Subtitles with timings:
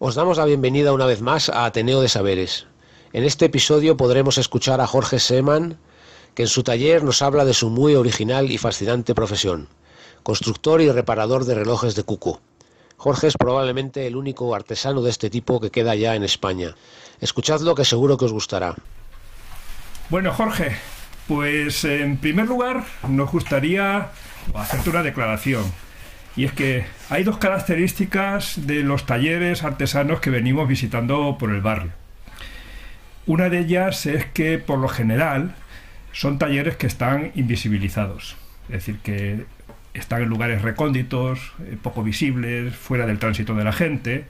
[0.00, 2.68] Os damos la bienvenida una vez más a Ateneo de Saberes.
[3.12, 5.76] En este episodio podremos escuchar a Jorge Seman,
[6.36, 9.66] que en su taller nos habla de su muy original y fascinante profesión,
[10.22, 12.40] constructor y reparador de relojes de cuco.
[12.96, 16.76] Jorge es probablemente el único artesano de este tipo que queda ya en España.
[17.20, 18.76] Escuchadlo que seguro que os gustará.
[20.10, 20.76] Bueno, Jorge,
[21.26, 24.12] pues en primer lugar nos gustaría
[24.54, 25.64] hacerte una declaración.
[26.36, 31.60] Y es que hay dos características de los talleres artesanos que venimos visitando por el
[31.60, 31.92] barrio.
[33.26, 35.54] Una de ellas es que por lo general
[36.12, 38.36] son talleres que están invisibilizados,
[38.68, 39.44] es decir, que
[39.94, 44.24] están en lugares recónditos, eh, poco visibles, fuera del tránsito de la gente.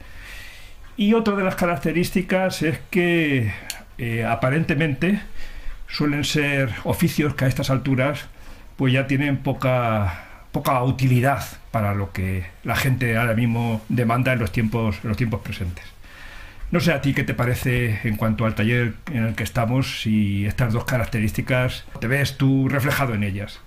[0.96, 3.52] Y otra de las características es que
[3.98, 5.20] eh, aparentemente
[5.88, 8.26] suelen ser oficios que a estas alturas
[8.76, 14.38] pues ya tienen poca poca utilidad para lo que la gente ahora mismo demanda en
[14.38, 15.84] los tiempos los tiempos presentes.
[16.70, 20.02] No sé a ti qué te parece en cuanto al taller en el que estamos,
[20.02, 23.60] si estas dos características te ves tú reflejado en ellas.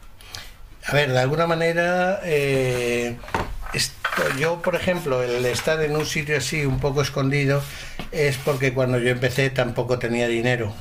[0.85, 3.15] A ver, de alguna manera, eh,
[4.37, 7.63] yo, por ejemplo, el estar en un sitio así un poco escondido
[8.11, 10.73] es porque cuando yo empecé tampoco tenía dinero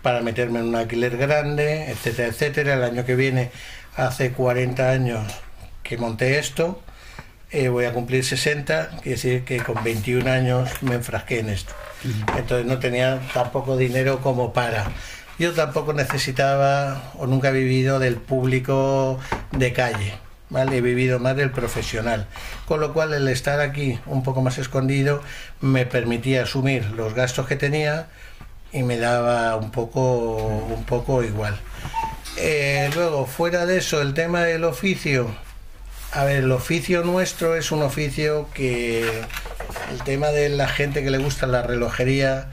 [0.00, 2.74] para meterme en un alquiler grande, etcétera, etcétera.
[2.74, 3.50] El año que viene,
[3.96, 5.22] hace 40 años
[5.82, 6.80] que monté esto,
[7.50, 11.74] eh, voy a cumplir 60, quiere decir que con 21 años me enfrasqué en esto.
[12.36, 14.90] Entonces no tenía tampoco dinero como para.
[15.38, 19.18] Yo tampoco necesitaba o nunca he vivido del público
[19.50, 20.14] de calle.
[20.48, 20.78] ¿Vale?
[20.78, 22.26] He vivido más del profesional.
[22.66, 25.22] Con lo cual el estar aquí un poco más escondido
[25.60, 28.08] me permitía asumir los gastos que tenía
[28.72, 31.58] y me daba un poco, un poco igual.
[32.36, 35.34] Eh, luego, fuera de eso, el tema del oficio.
[36.12, 39.02] A ver, el oficio nuestro es un oficio que
[39.92, 42.48] el tema de la gente que le gusta la relojería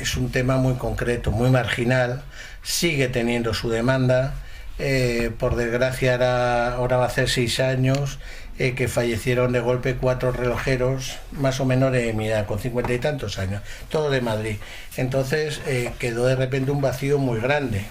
[0.00, 2.22] es un tema muy concreto, muy marginal,
[2.62, 4.34] sigue teniendo su demanda.
[4.80, 8.20] Eh, por desgracia ahora, ahora va a hacer seis años
[8.60, 12.92] eh, que fallecieron de golpe cuatro relojeros, más o menos de mi edad, con cincuenta
[12.92, 14.56] y tantos años, todo de Madrid.
[14.96, 17.86] Entonces eh, quedó de repente un vacío muy grande,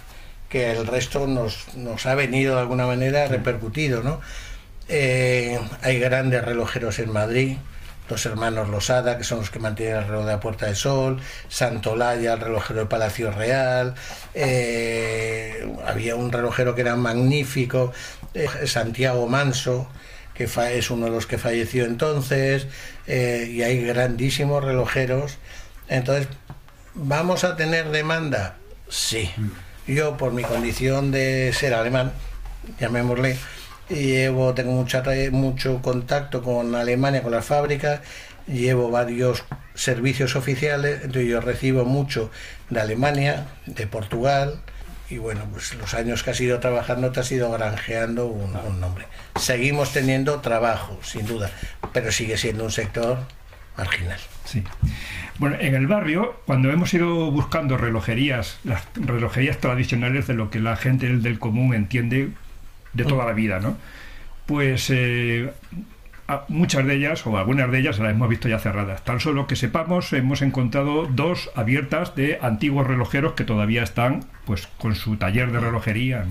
[0.50, 4.22] que el resto nos, nos ha venido de alguna manera repercutido, ¿no?
[4.88, 7.58] Eh, hay grandes relojeros en Madrid,
[8.10, 11.20] los hermanos Losada, que son los que mantienen el reloj de la Puerta del Sol,
[11.50, 13.96] Santolaya, el relojero del Palacio Real,
[15.86, 17.92] había un relojero que era magnífico,
[18.66, 19.90] Santiago Manso,
[20.38, 22.68] que es uno de los que falleció entonces,
[23.08, 25.38] eh, y hay grandísimos relojeros.
[25.90, 26.28] Entonces,
[26.94, 28.56] ¿vamos a tener demanda?
[28.88, 29.32] Sí.
[29.88, 32.12] Yo, por mi condición de ser alemán,
[32.80, 33.38] llamémosle,
[33.90, 38.02] llevo, tengo mucha, mucho contacto con Alemania, con las fábricas,
[38.48, 39.46] llevo varios
[39.76, 42.30] servicios oficiales, entonces yo recibo mucho
[42.70, 44.60] de Alemania, de Portugal,
[45.10, 48.82] y bueno, pues los años que has ido trabajando te has ido granjeando un, un,
[48.82, 49.06] nombre.
[49.40, 51.50] Seguimos teniendo trabajo, sin duda,
[51.94, 53.20] pero sigue siendo un sector
[53.78, 54.20] marginal.
[54.44, 54.66] Sí.
[55.40, 60.60] Bueno, en el barrio, cuando hemos ido buscando relojerías, las relojerías tradicionales de lo que
[60.60, 62.32] la gente del común entiende
[62.94, 63.78] de toda la vida, ¿no?
[64.48, 65.52] Pues eh,
[66.48, 69.04] muchas de ellas, o algunas de ellas, las hemos visto ya cerradas.
[69.04, 74.68] Tan solo que sepamos, hemos encontrado dos abiertas de antiguos relojeros que todavía están pues
[74.78, 76.26] con su taller de relojería.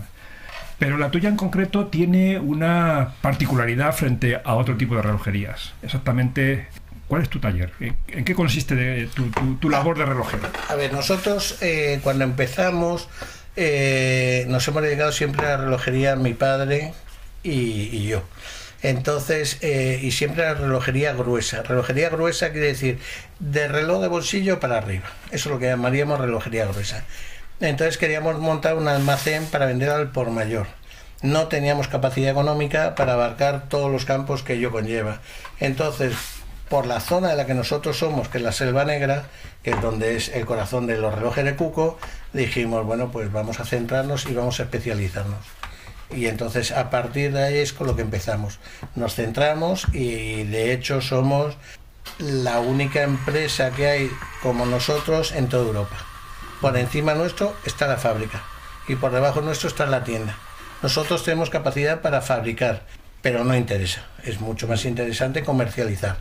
[0.78, 5.74] Pero la tuya en concreto tiene una particularidad frente a otro tipo de relojerías.
[5.82, 6.66] Exactamente,
[7.08, 7.72] ¿cuál es tu taller?
[8.08, 10.48] ¿En qué consiste de tu, tu, labor de relojero?
[10.68, 13.08] A ver, nosotros eh, cuando empezamos
[13.56, 16.92] eh, nos hemos dedicado siempre a la relojería mi padre
[17.42, 18.22] y, yo.
[18.82, 21.62] Entonces, eh, y siempre la relojería gruesa.
[21.62, 22.98] Relojería gruesa quiere decir
[23.38, 25.06] de reloj de bolsillo para arriba.
[25.30, 27.04] Eso es lo que llamaríamos relojería gruesa.
[27.60, 30.66] Entonces queríamos montar un almacén para vender al por mayor.
[31.22, 35.20] No teníamos capacidad económica para abarcar todos los campos que ello conlleva.
[35.60, 36.12] Entonces,
[36.68, 39.26] por la zona de la que nosotros somos, que es la Selva Negra,
[39.62, 41.98] que es donde es el corazón de los relojes de Cuco,
[42.32, 45.38] dijimos, bueno, pues vamos a centrarnos y vamos a especializarnos.
[46.10, 48.58] Y entonces a partir de ahí es con lo que empezamos.
[48.94, 51.56] Nos centramos y de hecho somos
[52.18, 54.10] la única empresa que hay
[54.42, 55.96] como nosotros en toda Europa.
[56.60, 58.42] Por encima nuestro está la fábrica
[58.88, 60.36] y por debajo nuestro está la tienda.
[60.82, 62.82] Nosotros tenemos capacidad para fabricar,
[63.22, 64.06] pero no interesa.
[64.24, 66.18] Es mucho más interesante comercializar.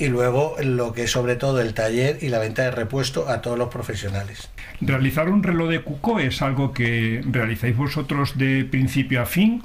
[0.00, 3.42] Y luego lo que es sobre todo el taller y la venta de repuesto a
[3.42, 4.48] todos los profesionales.
[4.80, 9.62] ¿Realizar un reloj de cuco es algo que realizáis vosotros de principio a fin?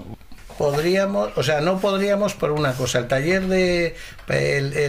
[0.58, 3.00] Podríamos, o sea, no podríamos por una cosa.
[3.00, 3.96] El taller de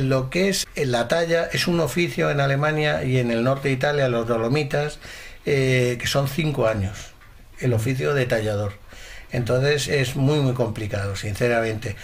[0.01, 3.75] lo que es la talla es un oficio en Alemania y en el norte de
[3.75, 4.99] Italia, los Dolomitas,
[5.45, 7.13] eh, que son cinco años.
[7.61, 8.73] El oficio de tallador.
[9.31, 11.95] Entonces es muy muy complicado, sinceramente.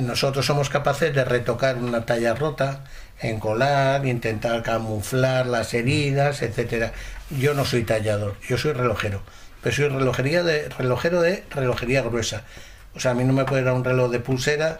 [0.00, 2.84] Nosotros somos capaces de retocar una talla rota,
[3.20, 6.92] encolar, intentar camuflar las heridas, etcétera.
[7.30, 9.22] Yo no soy tallador, yo soy relojero,
[9.62, 12.42] pero soy relojería de relojero de relojería gruesa.
[12.94, 14.78] O sea, a mí no me puede dar un reloj de pulsera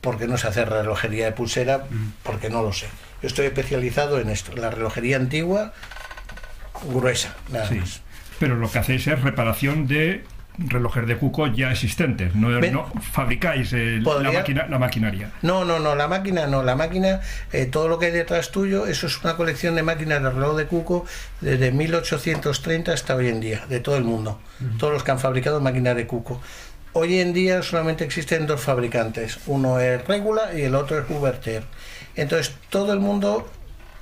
[0.00, 1.84] porque no sé hacer relojería de pulsera,
[2.22, 2.86] porque no lo sé.
[3.22, 5.72] Yo estoy especializado en esto, la relojería antigua
[6.82, 8.02] gruesa, nada más.
[8.38, 10.24] Pero lo que hacéis es reparación de
[10.58, 15.32] relojes de cuco ya existentes, no, no fabricáis la, la maquinaria.
[15.42, 17.20] No, no, no, la máquina no, la máquina,
[17.52, 20.56] eh, todo lo que hay detrás tuyo, eso es una colección de máquinas de reloj
[20.56, 21.06] de cuco
[21.40, 24.40] desde 1830 hasta hoy en día, de todo el mundo,
[24.78, 26.40] todos los que han fabricado máquinas de cuco.
[26.92, 31.64] Hoy en día solamente existen dos fabricantes, uno es Regula y el otro es Huberter.
[32.14, 33.50] Entonces todo el mundo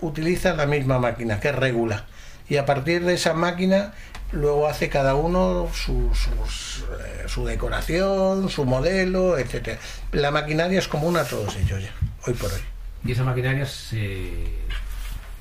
[0.02, 2.04] utiliza la misma máquina, que es Regula.
[2.48, 3.94] Y a partir de esa máquina
[4.32, 9.78] luego hace cada uno su, eh, su, decoración, su modelo, etcétera.
[10.12, 11.92] La maquinaria es común a todos ellos ya,
[12.26, 12.60] hoy por hoy.
[13.04, 13.92] Y esas maquinarias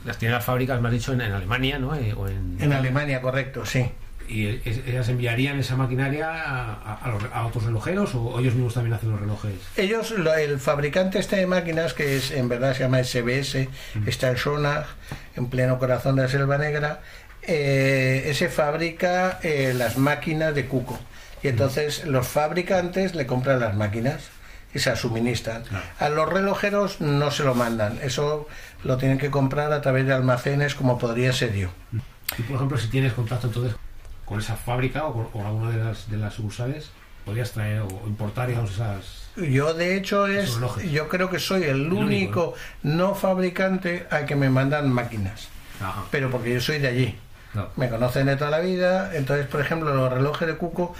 [0.06, 1.96] las tienen las fábricas, me has dicho, en, Alemania, ¿no?
[1.96, 2.16] Eh,
[2.60, 2.74] en...
[2.74, 3.90] Alemania, correcto, sí.
[4.28, 9.52] ¿Y ellas enviarían esa maquinaria a, otros relojeros o ellos mismos también hacen los relojes?
[9.76, 13.68] Ellos, el fabricante este de máquinas, que es en verdad se llama SBS,
[14.06, 14.86] está en Sonag,
[15.36, 17.02] en pleno corazón de la Selva Negra,
[17.44, 21.00] eh, ese fabrica eh, las máquinas de cuco.
[21.44, 24.30] Y entonces los fabricantes le compran las máquinas
[24.74, 25.64] y se suministran.
[26.00, 28.48] A los relojeros no se lo mandan, eso
[28.84, 31.70] lo tienen que comprar a través de almacenes como podría ser yo.
[32.38, 33.76] Y por ejemplo, si tienes contacto entonces
[34.26, 36.92] con esa fábrica o con alguna de las, de las sucursales,
[37.26, 39.30] podrías traer o importar digamos, esas...
[39.36, 40.58] Yo de hecho es,
[40.92, 42.54] yo creo que soy el, único,
[42.84, 45.48] no fabricante al que me mandan máquinas,
[46.12, 47.20] pero porque yo soy de allí.
[47.76, 49.12] Me conocen de toda la vida.
[49.14, 50.94] Entonces, por ejemplo, los relojes de Cuco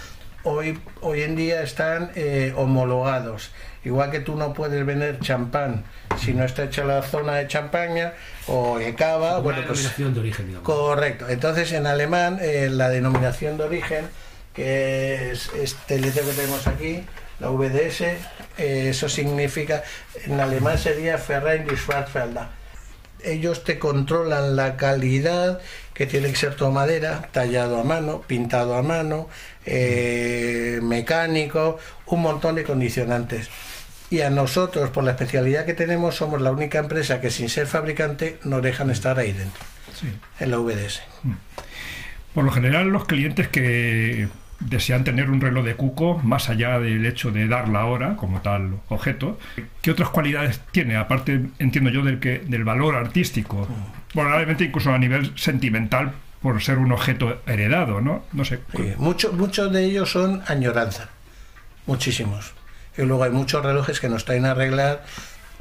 [0.44, 3.50] hoy, hoy en día están eh, homologados.
[3.84, 5.84] Igual que tú no puedes vender champán
[6.18, 8.12] si no está hecha la zona de champaña
[8.46, 9.40] o de cava.
[9.40, 10.66] bueno, pues, denominación de origen, digamos.
[10.66, 11.28] Correcto.
[11.28, 14.08] Entonces, en alemán, eh, la denominación de origen,
[14.54, 17.02] que es este letrero que tenemos aquí,
[17.40, 18.02] la VDS,
[18.58, 19.82] eh, eso significa,
[20.26, 22.62] en alemán sería Ferrein die Schwarzfelder
[23.24, 25.60] ellos te controlan la calidad,
[25.94, 29.28] que tiene que ser toda madera, tallado a mano, pintado a mano,
[29.66, 33.50] eh, mecánico, un montón de condicionantes.
[34.10, 37.66] Y a nosotros, por la especialidad que tenemos, somos la única empresa que sin ser
[37.66, 39.64] fabricante nos dejan estar ahí dentro,
[40.38, 41.02] en la VDS.
[41.22, 41.32] Mm.
[42.34, 44.28] Por lo general, los clientes que
[44.68, 48.40] desean tener un reloj de cuco más allá del hecho de dar la hora como
[48.40, 49.38] tal objeto.
[49.80, 50.96] ¿Qué otras cualidades tiene?
[50.96, 53.66] Aparte, entiendo yo, del, que, del valor artístico,
[54.12, 58.24] probablemente incluso a nivel sentimental por ser un objeto heredado, ¿no?
[58.32, 58.60] No sé.
[58.98, 61.08] muchos, muchos de ellos son añoranza,
[61.86, 62.52] muchísimos.
[62.96, 65.04] Y luego hay muchos relojes que nos traen a arreglar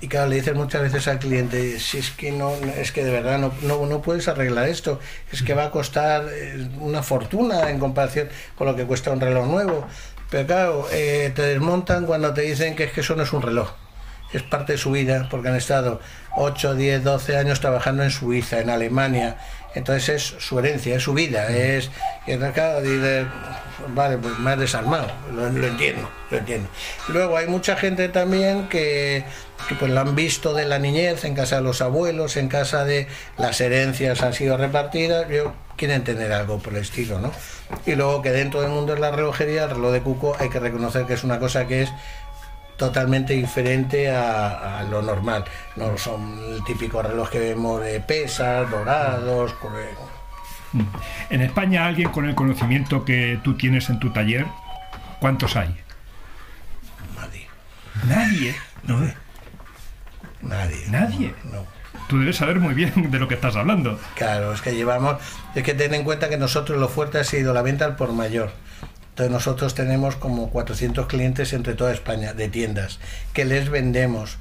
[0.02, 3.12] y claro, le dicen muchas veces al cliente, si es que no, es que de
[3.12, 5.00] verdad no, no, no puedes arreglar esto,
[5.32, 9.22] es que va a costar eh, una fortuna en comparación con lo que cuesta un
[9.22, 9.88] reloj nuevo.
[10.32, 13.44] Pero claro, eh, te desmontan cuando te dicen que es que eso no es un
[13.44, 13.74] reloj.
[14.34, 16.00] Es parte de su vida, porque han estado
[16.36, 19.38] 8, 10, 12 años trabajando en Suiza, en Alemania,
[19.74, 21.90] entonces es su herencia, es su vida, es
[22.28, 23.26] y acá dice,
[23.96, 26.68] vale, pues me has desarmado, lo, entiendo, lo entiendo.
[27.08, 29.24] Luego hay mucha gente también que,
[29.80, 33.08] pues lo han visto de la niñez, en casa de los abuelos, en casa de
[33.38, 37.32] las herencias han sido repartidas, yo quieren tener algo por el estilo, ¿no?
[37.86, 40.60] Y luego que dentro del mundo de la relojería, el reloj de cuco hay que
[40.60, 41.90] reconocer que es una cosa que es
[42.82, 45.46] totalmente diferente a, lo normal.
[45.76, 49.54] No son el típico reloj que vemos de pesas, dorados.
[50.74, 50.82] Mm.
[51.30, 54.48] En España, alguien con el conocimiento que tú tienes en tu taller,
[55.20, 55.78] ¿cuántos hay?
[57.16, 57.48] Nadie.
[58.08, 58.56] Nadie.
[58.82, 58.98] No.
[60.42, 60.84] Nadie.
[60.90, 61.36] Nadie.
[61.52, 61.64] No.
[62.08, 64.00] Tú debes saber muy bien de lo que estás hablando.
[64.16, 65.18] Claro, es que llevamos,
[65.54, 68.12] es que ten en cuenta que nosotros lo fuerte ha sido la venta al por
[68.12, 68.52] mayor.
[69.12, 73.00] Entonces nosotros tenemos como 400 clientes entre toda España de tiendas
[73.34, 74.38] que les vendemos,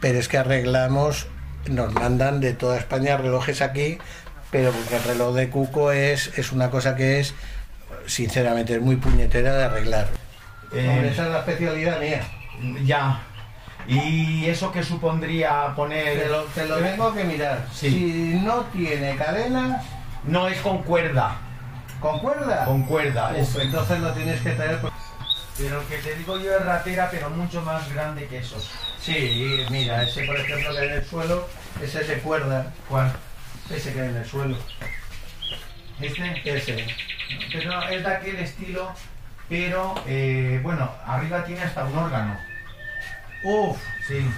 [0.00, 1.26] pero es que arreglamos
[1.68, 3.98] nos mandan de toda España relojes aquí,
[4.50, 7.34] pero porque el reloj de Cuco es, es una cosa que es,
[8.06, 10.08] sinceramente, es muy puñetera de arreglar.
[10.72, 12.20] Eh, Hombre, esa es la especialidad mía.
[12.84, 13.20] ya.
[13.86, 16.22] ¿Y eso qué supondría poner...?
[16.22, 17.66] Te lo, te lo tengo que mirar.
[17.72, 17.90] Sí.
[17.90, 19.84] Si no tiene cadenas,
[20.26, 21.36] No es con cuerda,
[22.00, 22.64] ¿con cuerda?
[22.64, 23.32] con cuerda.
[23.36, 24.80] Uf, es- entonces lo tienes que traer.
[24.80, 24.92] por-
[25.56, 28.70] Pero el que te digo yo es ratera, pero mucho más grande que esos.
[29.00, 31.48] Sí, mira, ese por ejemplo que hay en el suelo,
[31.82, 32.72] ese es de cuerda.
[32.88, 33.12] ¿Cuál?
[33.70, 34.56] Ese que hay en el suelo.
[36.00, 36.56] Este.
[36.56, 36.86] Ese.
[37.52, 38.92] Pero es de aquel estilo,
[39.48, 42.36] pero eh, bueno, arriba tiene hasta un órgano.
[43.44, 43.76] Uf,
[44.08, 44.28] Sí.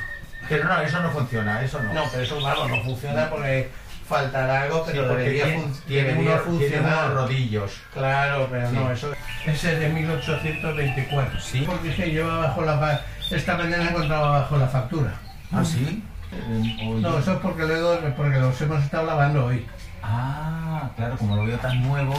[0.48, 1.92] Pero no, eso no funciona, eso no.
[1.92, 3.68] no, pero eso vamos, no funciona porque
[4.08, 7.04] faltará algo, pero debería, tiene, fun- tiene debería unos, tiene funcionar.
[7.10, 7.72] unos rodillos.
[7.92, 8.74] Claro, pero Sí.
[8.76, 9.12] no, eso.
[9.44, 11.40] Ese es de 1824.
[11.40, 11.62] Sí.
[11.66, 15.14] Porque que yo bajo la esta mañana encontraba bajo la factura.
[15.52, 16.02] ¿Ah, sí?
[16.32, 16.98] Eh.
[17.00, 19.66] No, eso es porque, luego, porque los hemos estado lavando hoy.
[20.02, 22.14] Ah, claro, como lo veo tan nuevo,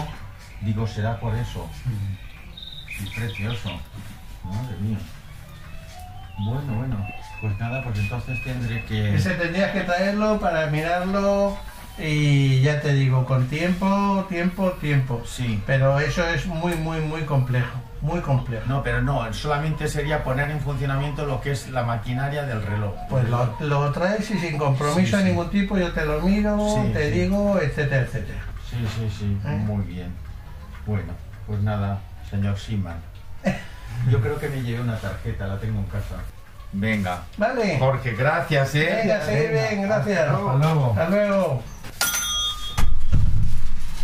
[0.62, 1.70] digo, será por eso.
[3.02, 3.70] Es precioso.
[4.44, 4.98] Madre mía.
[6.40, 7.08] Bueno, bueno.
[7.42, 9.14] Pues nada, pues entonces tendré que...
[9.16, 11.56] Ese tendrías que traerlo para mirarlo
[12.00, 15.22] y ya te digo, con tiempo, tiempo, tiempo.
[15.26, 15.62] Sí.
[15.66, 17.80] Pero eso es muy, muy, muy complejo.
[18.02, 18.64] Muy complejo.
[18.68, 22.94] No, pero no, solamente sería poner en funcionamiento lo que es la maquinaria del reloj.
[23.10, 25.30] Pues lo, lo traes y sin compromiso de sí.
[25.30, 28.40] ningún tipo, yo te lo miro, Sí, te digo, etcétera, etcétera.
[28.70, 29.50] Sí, sí, sí, ¿Eh?
[29.66, 30.14] muy bien.
[30.86, 31.14] Bueno,
[31.48, 32.00] pues nada,
[32.30, 32.98] señor Siman.
[34.12, 36.18] Yo creo que me llevé una tarjeta, la tengo en casa.
[36.74, 37.24] Venga.
[37.38, 37.80] Vale.
[37.80, 39.02] Jorge, gracias, ¿eh?
[39.02, 40.20] Venga, sí, bien, gracias.
[40.30, 40.90] Hasta luego.
[40.92, 41.64] Hasta luego.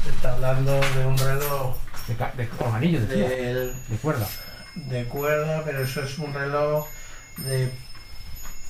[0.09, 1.75] Está hablando de un reloj
[2.07, 4.27] De, de- con De cuerda.
[4.75, 6.87] de cuerda, pero eso es un reloj
[7.37, 7.69] de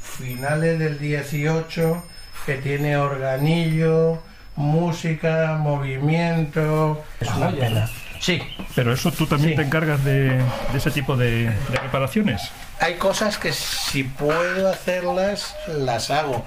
[0.01, 2.03] finales del 18
[2.45, 4.21] que tiene organillo,
[4.55, 7.03] música, movimiento.
[7.19, 7.89] Es una pena.
[8.19, 8.41] Sí,
[8.75, 9.55] Pero eso tú también Sí.
[9.57, 12.41] te encargas de, de ese tipo de, de reparaciones.
[12.79, 16.45] hay cosas que si puedo hacerlas, las hago,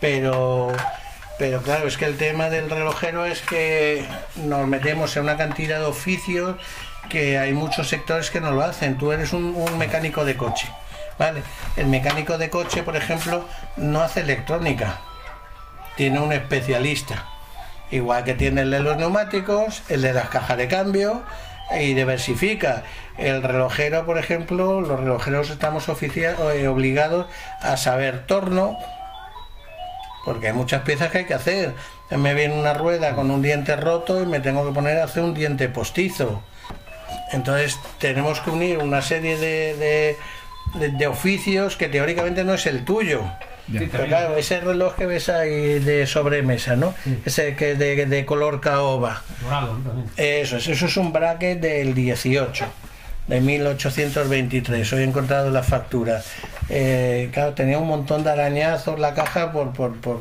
[0.00, 0.70] pero
[1.38, 5.80] pero claro, es que el tema del relojero es que nos metemos en una cantidad
[5.80, 6.56] de oficios
[7.08, 8.98] que hay muchos sectores que no lo hacen.
[8.98, 10.68] Tú eres un, mecánico de coche,
[11.18, 11.42] ¿vale?
[11.76, 15.00] El mecánico de coche, por ejemplo, no hace electrónica,
[15.96, 17.26] tiene un especialista.
[17.90, 21.22] Igual que tiene el de los neumáticos, el de las cajas de cambio
[21.78, 22.82] y diversifica.
[23.18, 27.26] El relojero, por ejemplo, los relojeros estamos eh, obligados
[27.60, 28.78] a saber torno,
[30.24, 31.74] porque hay muchas piezas que hay que hacer.
[32.10, 35.22] Me viene una rueda con un diente roto y me tengo que poner a hacer
[35.22, 36.42] un diente postizo.
[37.32, 40.16] Entonces tenemos que unir una serie de, de-
[40.78, 43.22] de- de oficios que teóricamente no es el tuyo.
[43.70, 46.94] Sí, Pero claro, ese reloj que ves ahí de sobremesa, ¿no?
[47.24, 49.22] Ese que de, de color caoba.
[49.42, 49.78] Dorado.
[50.18, 52.66] Eso es, eso es un bracket del 18,
[53.26, 54.92] de 1823.
[54.92, 56.22] Hoy he encontrado la factura.
[56.68, 60.18] Eh, claro, tenía un montón de arañazos la caja por, por, por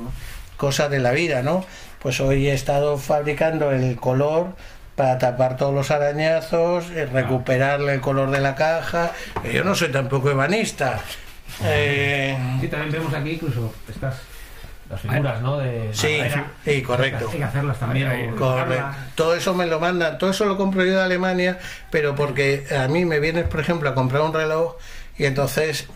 [0.57, 1.65] cosas de la vida, ¿no?
[2.01, 4.55] Pues hoy he estado fabricando el color
[4.95, 9.11] para tapar todos los arañazos, eh, recuperarle el color de la caja.
[9.51, 10.99] Yo no soy tampoco ebanista.
[11.63, 14.15] Eh, Sí, también vemos aquí incluso estas
[14.93, 15.57] las figuras, ¿no?
[15.57, 16.45] De Sí, madera.
[16.63, 17.29] sí, correcto.
[17.31, 18.35] Hay que hacerlas también.
[18.35, 18.85] Correcto.
[19.15, 21.59] Todo eso me lo mandan, todo eso lo compro yo de Alemania,
[21.91, 24.75] pero porque a mí me vienes, por ejemplo, a comprar un reloj
[25.17, 25.87] y entonces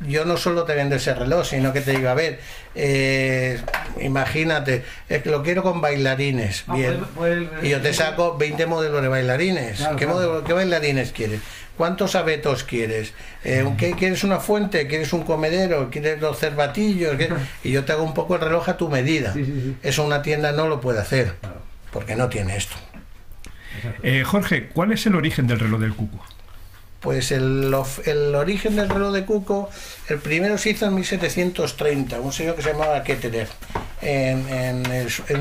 [0.00, 2.38] yo no solo te vendo ese reloj, sino que te digo, a ver,
[2.74, 3.60] eh,
[4.00, 6.98] imagínate, es que lo quiero con bailarines, Ah, bien.
[7.14, 9.78] puede- puede- Y yo te saco 20 modelos de bailarines.
[9.78, 10.18] Claro, ¿Qué, claro.
[10.20, 11.40] modelo- qué bailarines quieres?
[11.76, 13.12] ¿Cuántos abetos quieres?
[13.44, 14.86] Eh, ¿qué- ¿Quieres una fuente?
[14.86, 15.90] ¿Quieres un comedero?
[15.90, 17.16] ¿Quieres los cervatillos?
[17.16, 17.28] ¿Qué-
[17.64, 19.32] Y yo te hago un poco el reloj a tu medida.
[19.34, 19.76] Sí, sí, sí.
[19.82, 21.34] Eso una tienda no lo puede hacer,
[21.92, 22.76] porque no tiene esto.
[24.02, 26.24] Eh, Jorge, ¿cuál es el origen del reloj del cuco?
[27.00, 27.74] Pues el,
[28.06, 29.70] el origen del reloj de Cuco,
[30.08, 33.48] el primero se hizo en 1730, un señor que se llamaba Ketterer,
[34.00, 34.82] en,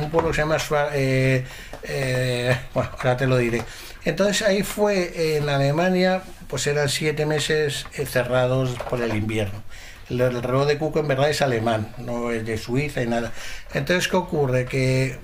[0.01, 0.57] un pueblo que se llama
[0.93, 1.45] eh,
[1.83, 3.63] eh, bueno, ahora te lo diré.
[4.03, 9.63] Entonces ahí fue en Alemania, pues eran siete meses eh, cerrados por el invierno.
[10.09, 13.31] El, el reloj de Cuco en verdad es alemán, no es de Suiza y nada.
[13.74, 14.65] Entonces, ¿qué ocurre?
[14.65, 15.17] Que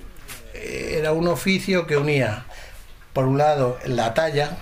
[0.54, 2.46] era un oficio que unía,
[3.12, 4.56] por un lado, la talla,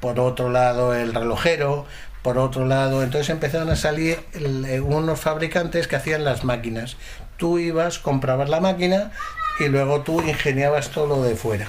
[0.00, 1.86] por otro lado el relojero,
[2.22, 6.96] por otro lado, entonces empezaron a salir eh, unos fabricantes que hacían las máquinas.
[7.36, 9.12] Tú ibas, comprabas la máquina
[9.60, 11.68] y luego tú ingeniabas todo lo de fuera.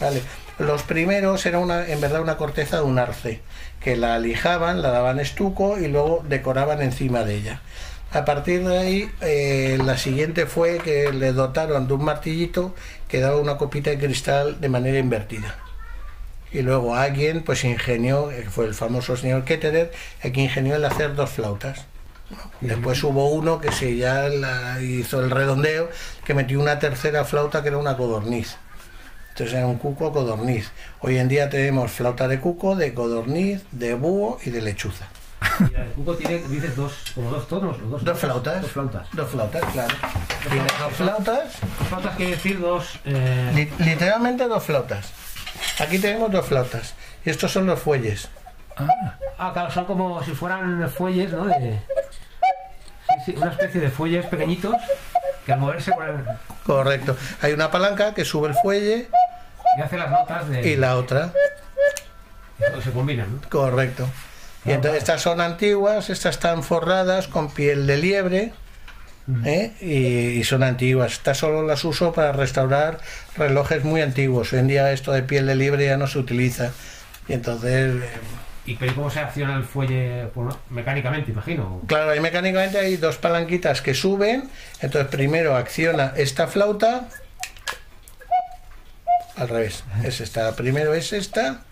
[0.00, 0.22] ¿vale?
[0.58, 3.40] Los primeros era una, en verdad una corteza de un arce,
[3.80, 7.60] que la lijaban, la daban estuco y luego decoraban encima de ella.
[8.12, 12.74] A partir de ahí, eh, la siguiente fue que le dotaron de un martillito
[13.08, 15.56] que daba una copita de cristal de manera invertida.
[16.54, 19.92] Y luego alguien pues ingenió, fue el famoso señor Ketterer,
[20.22, 21.84] el que ingenió el hacer dos flautas.
[22.60, 25.90] Después hubo uno que se ya la- hizo el redondeo,
[26.24, 28.56] que metió una tercera flauta que era una codorniz.
[29.30, 30.70] Entonces era un cuco codorniz.
[31.00, 35.08] Hoy en día tenemos flauta de cuco, de codorniz, de búho y de lechuza.
[35.76, 37.76] El cuco tiene, dices, dos, como dos tonos.
[37.78, 38.62] o Dos, Dos flautas.
[38.62, 39.08] Dos flautas.
[39.12, 39.94] Dos flautas, claro.
[40.48, 41.44] Tiene dos flautas,
[41.80, 43.00] Dos flautas quiere decir dos.
[43.04, 45.12] eh, li- literalmente dos flautas.
[45.80, 46.94] Aquí tenemos dos flautas.
[47.24, 48.28] Y estos son los fuelles.
[49.38, 51.46] Ah, claro, son como si fueran fuelles, ¿no?
[51.46, 51.80] De,
[53.24, 54.74] sí, sí, una especie de fuelles pequeñitos
[55.46, 56.24] que al moverse el-
[56.64, 57.16] Correcto.
[57.42, 59.08] Hay una palanca que sube el fuelle
[59.76, 60.66] y hace las notas de.
[60.68, 61.30] y la otra.
[62.78, 63.48] y se combinan, ¿no?
[63.48, 64.08] Correcto.
[64.64, 68.52] Y entonces estas son antiguas, estas están forradas con piel de liebre.
[69.44, 69.72] ¿Eh?
[69.80, 71.12] Y, y son antiguas.
[71.12, 72.98] Estas solo las uso para restaurar
[73.36, 74.52] relojes muy antiguos.
[74.52, 76.72] Hoy en día esto de piel de liebre ya no se utiliza.
[77.28, 78.08] Y entonces, eh,
[78.66, 81.82] ¿Y pero cómo se acciona el fuelle Pues, mecánicamente, imagino?
[81.86, 84.48] claro, ahí mecánicamente hay dos palanquitas que suben.
[84.80, 87.08] Entonces primero acciona esta flauta.
[89.36, 89.84] Al revés.
[90.04, 90.54] Es esta.
[90.54, 91.62] Primero es esta.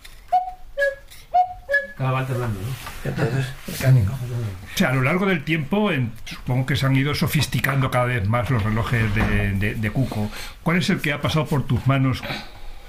[1.97, 3.09] Cada va alternando, ¿no?
[3.09, 4.13] Entonces, mecánico.
[4.13, 8.05] O sea, a lo largo del tiempo, en- supongo que se han ido sofisticando cada
[8.05, 10.29] vez más los relojes de, de- de Cuco.
[10.63, 12.21] ¿Cuál es el que ha pasado por tus manos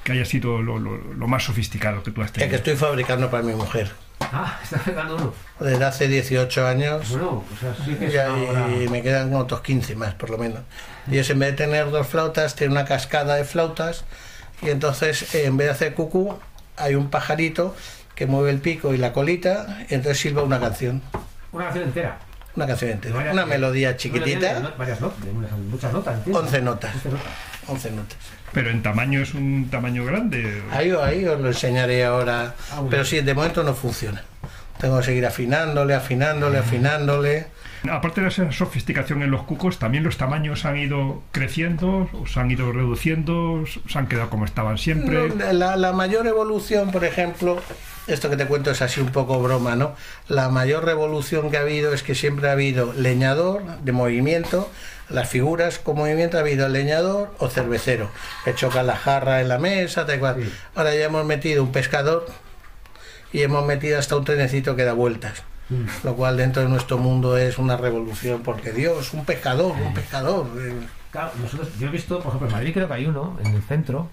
[0.05, 2.57] que haya sido lo, lo- lo más sofisticado que tú has El que tenido?
[2.57, 3.93] estoy fabricando para mi mujer.
[4.21, 5.35] Ah, está pegando uno.
[5.61, 7.11] Desde hace 18 años.
[7.11, 8.29] Bueno, o sea, sí que es Ya,
[8.83, 10.61] y me quedan otros 15 más, por lo menos.
[11.11, 14.05] Y es en vez de tener dos flautas, tiene una cascada de flautas.
[14.63, 16.39] Y entonces, en vez de hacer cucú,
[16.79, 17.77] hay un pajarito
[18.15, 19.79] que mueve el pico y la colita.
[19.89, 21.03] Y entonces silba una canción.
[21.53, 22.19] Una canción entera.
[22.57, 23.15] Una canción entera.
[23.17, 24.73] varias- Una melodía chiquitita.
[24.79, 25.19] Varias notas,
[25.71, 26.43] muchas notas, ¿entiendes?
[26.45, 26.95] 11 notas.
[26.95, 27.33] 11 notas.
[27.67, 28.19] 11 notas.
[28.53, 30.63] Pero en tamaño es un tamaño grande.
[30.71, 32.55] Ahí, ahí os lo enseñaré ahora.
[32.71, 32.91] Ah, bueno.
[32.91, 34.23] Pero sí, de momento no funciona.
[34.79, 37.47] Tengo que seguir afinándole, afinándole, afinándole.
[37.91, 42.41] Aparte de esa sofisticación en los cucos, también los tamaños han ido creciendo, o se
[42.41, 45.29] han ido reduciendo, se han quedado como estaban siempre.
[45.29, 47.61] No, la, la mayor evolución, por ejemplo,
[48.07, 49.95] esto que te cuento es así un poco broma, ¿no?
[50.29, 54.71] La mayor revolución que ha habido es que siempre ha habido leñador de movimiento,
[55.09, 58.11] las figuras con movimiento ha habido leñador o cervecero,
[58.45, 60.37] que choca la jarra en la mesa, tal cual.
[60.43, 60.53] Sí.
[60.75, 62.27] Ahora ya hemos metido un pescador
[63.33, 65.43] y hemos metido hasta un trenecito que da vueltas.
[65.71, 65.85] Mm.
[66.05, 70.47] Lo cual dentro de nuestro mundo es una revolución, porque Dios, un pescador, un pescador.
[70.59, 70.75] eh,
[71.11, 73.63] Claro, nosotros, yo he visto, por ejemplo, en Madrid creo que hay uno, en el
[73.63, 74.11] centro,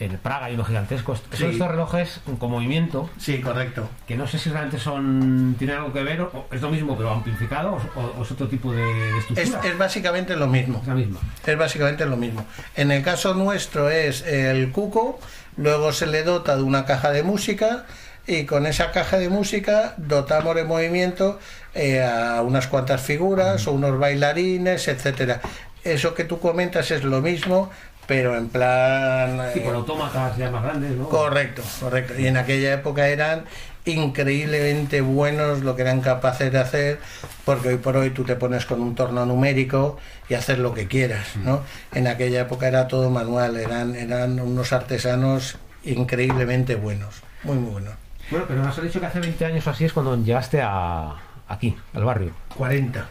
[0.00, 1.14] en Praga hay uno gigantesco.
[1.16, 3.88] Son estos relojes con movimiento, Sí, correcto.
[4.06, 7.10] que no sé si realmente son tienen algo que ver, o es lo mismo pero
[7.10, 9.68] amplificado, o, o es otro tipo de, de Es, estructura.
[9.72, 10.78] es básicamente lo mismo.
[10.82, 11.18] Es la misma.
[11.46, 12.44] Es básicamente lo mismo.
[12.76, 15.18] En el caso nuestro es el cuco,
[15.56, 17.84] luego se le dota de una caja de música
[18.26, 21.38] y con esa caja de música dotamos de movimiento
[21.74, 25.40] eh, a unas cuantas figuras o unos bailarines, etcétera.
[25.82, 27.70] Eso que tú comentas es lo mismo,
[28.10, 29.40] pero en plan...
[29.54, 31.08] Sí, eh, con autómatas ya más grandes, ¿no?
[31.08, 32.14] Correcto, correcto.
[32.18, 33.44] Y en aquella época eran
[33.84, 36.98] increíblemente buenos lo que eran capaces de hacer,
[37.44, 39.96] porque hoy por hoy tú te pones con un torno numérico
[40.28, 41.60] y haces lo que quieras, ¿no?
[41.94, 47.94] En aquella época era todo manual, eran, eran unos artesanos increíblemente buenos, muy muy buenos.
[48.28, 51.14] Bueno, pero nos has dicho que hace 20 años o así es cuando llegaste a
[51.46, 52.32] aquí, al barrio.
[52.56, 53.06] 40.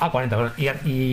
[0.00, 0.52] Ah, 40, bueno.
[0.56, 0.68] Y,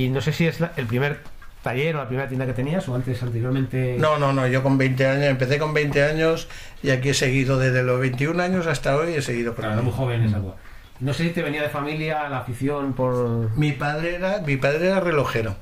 [0.06, 1.19] y no sé si es la- el primer
[1.63, 3.96] taller o la primera tienda que tenías o antes, anteriormente...
[4.00, 6.48] No, no, no, yo con 20 años, empecé con 20 años
[6.84, 9.91] y aquí he seguido desde los 21 años hasta hoy, he seguido por Claro, muy
[9.93, 10.56] joven esa cosa.
[11.00, 13.56] No sé si te venía de familia la afición por...
[13.58, 15.56] Mi padre era, mi padre era relojero.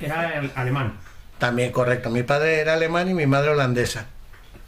[0.00, 0.94] Era el alemán.
[1.38, 4.06] También correcto, mi padre era alemán y mi madre holandesa.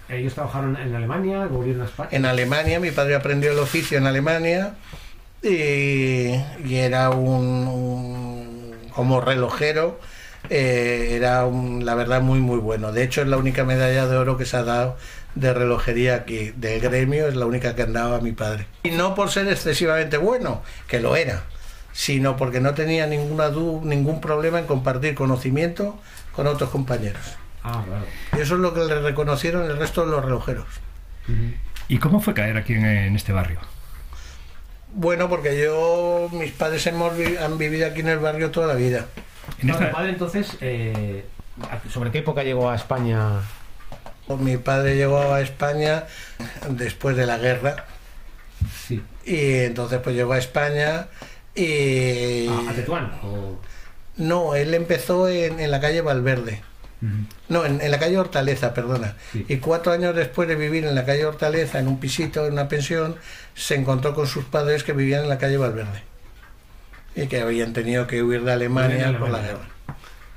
[0.09, 2.11] Ellos trabajaron en Alemania, volvieron a España.
[2.13, 4.75] en Alemania, mi padre aprendió el oficio en Alemania
[5.43, 5.49] y,
[6.65, 9.99] y era un, un- como relojero,
[10.51, 12.93] eh, era un- la verdad muy muy bueno.
[12.93, 14.97] De hecho es la única medalla de oro que se ha dado
[15.35, 18.67] de relojería aquí, del gremio, es la única que han dado a mi padre.
[18.85, 21.43] Y no por ser excesivamente bueno, que lo era,
[21.93, 23.51] sino porque no tenía ninguna
[23.83, 25.99] ningún problema en compartir conocimiento
[26.37, 27.23] con otros compañeros.
[27.63, 28.05] Ah, claro.
[28.37, 30.67] Y eso es lo que le reconocieron el resto de los relojeros.
[31.89, 33.59] ¿Y cómo fue caer aquí en, en este barrio?
[34.93, 39.07] Bueno, porque yo, mis padres hemos han vivido aquí en el barrio toda la vida.
[39.61, 41.25] En Claro, esta- tu padre entonces, eh,
[41.93, 43.41] ¿sobre qué época llegó a España?
[44.39, 46.05] Mi padre llegó a España
[46.71, 47.85] después de la guerra
[48.87, 49.03] Sí.
[49.27, 51.09] y entonces pues llegó a España
[51.55, 52.49] Y...
[52.49, 53.13] ¿A, a Tetuán?
[53.23, 53.59] O...
[54.17, 56.63] No, él empezó en, en la calle Valverde.
[57.51, 59.15] No, en, en la calle Hortaleza, perdona.
[59.31, 59.45] Sí.
[59.47, 62.67] Y cuatro años después de vivir en la calle Hortaleza, en un pisito, en una
[62.69, 63.17] pensión,
[63.55, 66.03] se encontró con sus padres que vivían en la calle Valverde.
[67.17, 69.69] Y que habían tenido que huir de Alemania, por la guerra.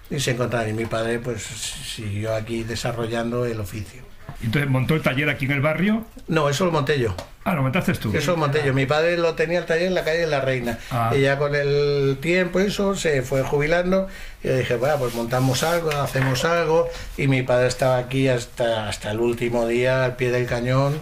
[0.09, 0.69] Y se encontraron.
[0.69, 4.07] Y mi padre, pues, siguió aquí desarrollando el oficio.
[4.43, 6.05] Entonces montó el taller aquí en el barrio.
[6.27, 7.15] No, eso lo monté yo.
[7.43, 8.15] Ah, lo montaste tú.
[8.15, 8.73] Eso lo monté yo.
[8.73, 10.77] Mi padre lo tenía el taller en la calle de la Reina.
[10.91, 11.11] Ah.
[11.15, 14.07] Y ya con el tiempo eso se fue jubilando.
[14.43, 16.87] Y yo dije, bueno, pues montamos algo, hacemos algo.
[17.17, 20.99] Y mi padre estaba aquí hasta, hasta el último día al pie del cañón.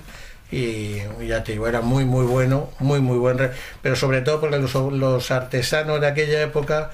[0.56, 3.52] Y ya te digo, era muy, muy bueno, muy, muy buen.
[3.82, 6.92] Pero sobre todo porque los, los artesanos de aquella época,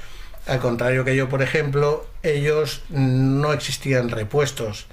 [0.47, 4.87] al contrario que yo, por ejemplo, ellos no existían repuestos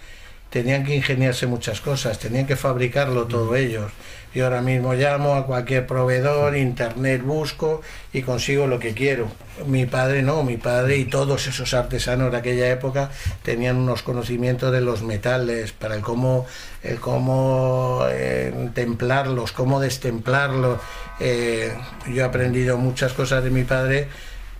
[0.50, 3.92] tenían que ingeniarse muchas cosas, tenían que fabricarlo todo ellos.
[4.34, 7.80] Yo ahora mismo llamo a cualquier proveedor, internet busco
[8.12, 9.28] y consigo lo que quiero.
[9.66, 13.10] Mi padre no, mi padre y todos esos artesanos de aquella época
[13.42, 16.46] tenían unos conocimientos de los metales, para el cómo,
[16.82, 20.78] el cómo eh, templarlos, cómo destemplarlos.
[21.20, 21.72] Eh,
[22.06, 24.08] yo he aprendido muchas cosas de mi padre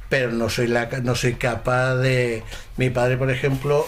[0.09, 2.42] pero no soy la, no soy capaz de
[2.78, 3.87] mi padre por ejemplo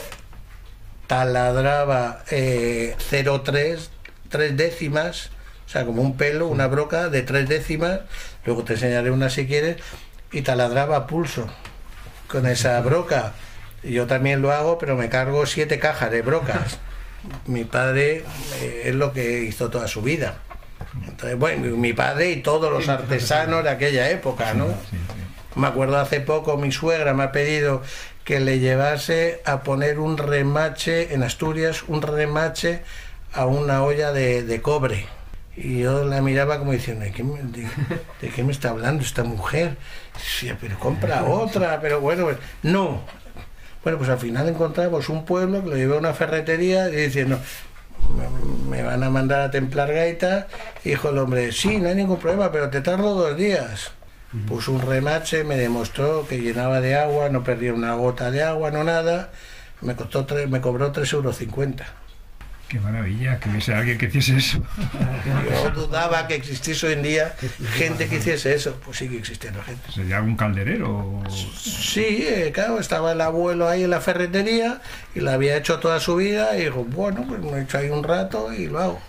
[1.07, 3.89] taladraba eh, 0,3
[4.31, 5.31] tres décimas,
[5.71, 8.01] o sea, como un pelo, una broca de tres décimas,
[8.45, 9.77] luego te enseñaré una si quieres,
[10.33, 11.47] y taladraba a pulso
[12.27, 13.35] con esa broca.
[13.85, 16.81] Yo también lo hago, pero me cargo siete cajas de brocas.
[17.47, 18.25] Mi padre
[18.61, 20.39] eh, es lo que hizo toda su vida.
[21.07, 24.75] Entonces, bueno, mi padre y todos los artesanos de aquella época, ¿no?
[25.55, 27.81] Me acuerdo hace poco mi suegra me ha pedido
[28.25, 32.83] que le llevase a poner un remache en Asturias, un remache
[33.33, 35.20] a una olla de, de cobre.
[35.57, 37.67] Y yo la miraba como diciendo, ¿de qué, me, de,
[38.21, 39.77] de qué me está hablando esta mujer?
[40.15, 43.03] Decía, pero compra otra, pero bueno, pues, no.
[43.83, 47.39] Bueno, pues al final encontramos un pueblo que lo llevé a una ferretería y diciendo,
[48.17, 50.49] me, me van a mandar a templar gaita.
[50.85, 53.93] Y dijo el hombre, sí, no hay ningún problema, pero te tardo dos días.
[54.47, 58.71] Puso un remache, me demostró que llenaba de agua, no perdía una gota de agua,
[58.71, 59.31] no nada.
[59.81, 61.41] Me costó tres, me cobró 3,50 euros.
[62.71, 64.63] Qué maravilla que hubiese alguien que hiciese eso.
[65.65, 67.35] Yo dudaba que existiese hoy en día
[67.75, 68.79] gente que hiciese eso.
[68.85, 69.91] Pues sí que existiendo gente.
[69.91, 71.21] Sería algún calderero.
[71.29, 74.81] Sí, eh, claro, estaba el abuelo ahí en la ferretería
[75.17, 77.91] y lo había hecho toda su vida y dijo, bueno, pues me he hecho ahí
[77.91, 79.01] un rato y lo hago.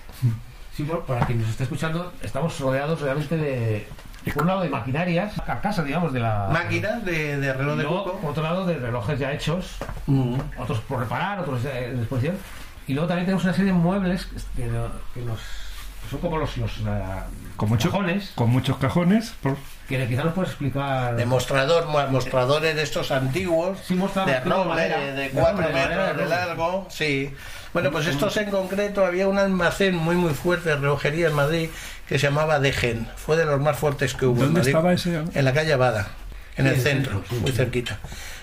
[0.76, 3.86] Sí, bueno, para quien nos esté escuchando, estamos rodeados realmente de,
[4.34, 6.50] por un lado, de maquinarias, carcasas, digamos, de la...
[6.52, 9.76] Máquinas de, de Y reloj de por otro lado, de relojes ya hechos,
[10.08, 10.34] Mm.
[10.58, 12.36] otros por reparar, otros en exposición.
[12.92, 16.58] Y luego también tenemos una serie de muebles que, que nos, que son como los,
[16.58, 16.72] los
[17.56, 19.34] Con, mucho- cajones, con muchos cajones.
[19.42, 19.56] por-
[19.88, 21.16] que quizás nos puedes explicar...
[21.16, 26.26] Demostrador, mo- mostradores de estos antiguos, Sí, mostrador de roble, de, cuatro de metros de
[26.26, 27.34] largo, sí.
[27.72, 31.70] Bueno, pues estos en concreto, había un almacén muy muy fuerte de relojería en Madrid
[32.10, 34.76] que se llamaba Degen, fue de los más fuertes que hubo en ¿Dónde Madrid.
[34.76, 35.24] estaba ese?
[35.34, 36.10] En la calle Abada,
[36.58, 38.00] en Sí, el en el centro, centro, sí, muy cerquita.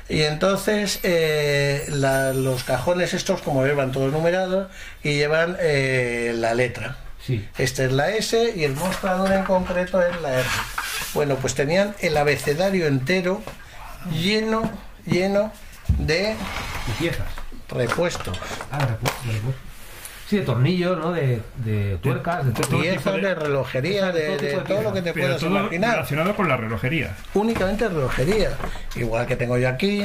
[0.09, 4.69] Y entonces eh, la- los cajones estos, como ven, van todos numerados
[5.03, 6.97] y llevan eh, la letra.
[7.25, 7.47] Sí.
[7.59, 10.49] Esta es la S y el mostrador en concreto es la R.
[11.13, 13.43] Bueno, pues tenían el abecedario entero
[14.11, 14.71] lleno,
[15.05, 15.53] lleno
[15.99, 16.35] de
[16.89, 17.27] Y piezas.
[17.69, 18.39] repuestos.
[18.73, 19.55] Ah, repuestos.
[20.29, 21.13] Sí, de tornillos, ¿no?
[21.13, 24.83] De, de tuercas, de todo Piezas de- de relojería, de, Todo tipo de de todo
[24.83, 25.91] lo que te Pero puedas todo imaginar.
[25.93, 27.17] relacionado con la relojería.
[27.35, 28.51] Únicamente relojería.
[28.97, 30.03] Igual que tengo yo aquí.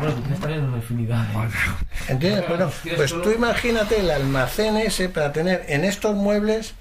[0.00, 1.24] Bueno, tú tienes también una infinidad.
[1.28, 2.48] de- ¿Entiendes?
[2.48, 6.74] Bueno, pues tú imagínate el almacén ese para tener en estos muebles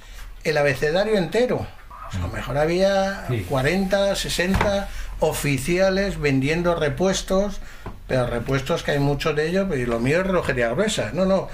[0.44, 1.68] el abecedario entero.
[2.12, 3.46] A lo mejor había Sí.
[3.50, 4.88] 40, 60
[5.20, 7.60] oficiales vendiendo repuestos,
[8.08, 11.12] pero repuestos que hay muchos de ellos, y lo mío es relojería gruesa.
[11.14, 11.50] No, no,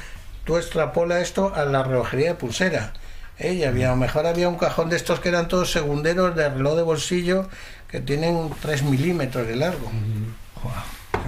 [0.46, 2.94] tú extrapola esto a la relojería de pulsera.
[3.40, 3.54] ¿eh?
[3.54, 6.50] Y había, a lo mejor había un cajón de estos que eran todos segunderos de
[6.50, 7.50] reloj de bolsillo
[7.88, 9.92] que tienen 3 milímetros de largo.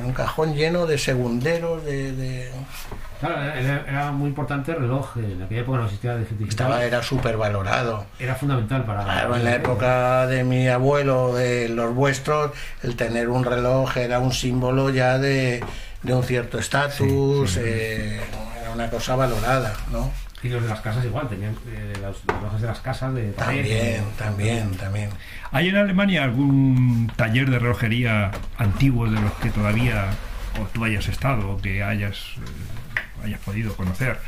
[0.05, 2.51] Un cajón lleno de segunderos, de- de,
[3.19, 5.17] Claro, era, era muy importante el reloj.
[5.17, 8.05] En aquella época no existía de Estaba, era súper valorado.
[8.19, 9.03] Era fundamental para.
[9.03, 12.51] Claro, en la época de mi abuelo, de los vuestros,
[12.83, 15.63] el tener un reloj era un símbolo ya de,
[16.03, 18.19] de un cierto estatus, eh,
[18.61, 20.11] era una cosa valorada, ¿no?
[20.45, 23.31] Y los de las casas igual, tenían eh, los los relojes de las casas de
[23.31, 25.09] También, también, también.
[25.51, 28.29] ¿Hay en Alemania algún taller de relojería
[28.59, 30.11] antiguo de los que todavía
[30.61, 34.19] o tú hayas estado o que hayas, eh, hayas podido conocer?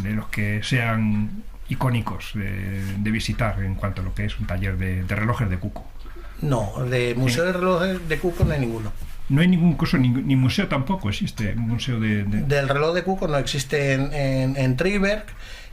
[0.00, 4.46] De los que sean icónicos de, de visitar en cuanto a lo que es un
[4.46, 5.84] taller de, de relojes de Cuco.
[6.40, 8.92] No, de Museo de Relojes de Cuco no hay ninguno.
[9.32, 12.24] No hay ningún curso, ni, ni museo tampoco existe, un museo de...
[12.24, 15.24] de- Del reloj de Cuco no existe en, en, en Triberg,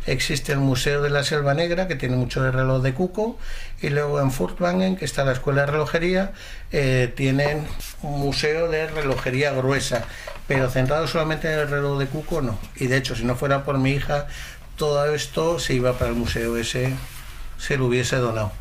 [0.08, 3.38] existe el Museo de la Selva Negra, que tiene mucho de reloj de Cuco,
[3.82, 6.32] y luego en Furtwangen, que está la Escuela de Relojería,
[6.72, 7.68] eh, tienen
[8.02, 10.06] un museo de relojería gruesa,
[10.48, 12.58] pero centrado solamente en el reloj de Cuco no.
[12.78, 14.28] Y de hecho, si no fuera por mi hija,
[14.78, 16.94] todo esto se iba para el museo ese,
[17.58, 18.54] se lo hubiese donado.